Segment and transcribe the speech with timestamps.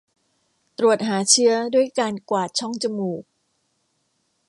[0.77, 3.23] ตรวจหาเชื้อด้วยการกวาดช่องจมูก